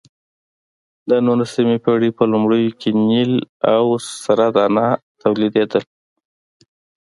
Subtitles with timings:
[1.09, 3.33] د نولسمې پېړۍ په لومړیو کې نیل
[3.73, 3.85] او
[4.23, 4.87] سره دانه
[5.21, 5.83] تولیدېدل.